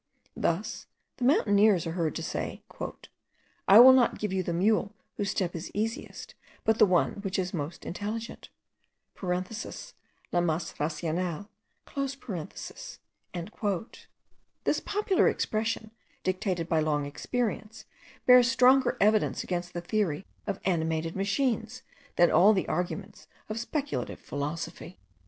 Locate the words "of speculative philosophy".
23.49-24.97